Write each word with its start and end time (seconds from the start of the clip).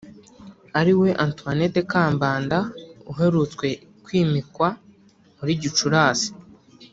ariwe 0.79 1.09
Antoine 1.25 1.67
Kambanda 1.91 2.57
uherutswe 3.11 3.67
kwimikwa 4.03 4.67
muri 5.37 5.51
gicurasi 5.61 6.29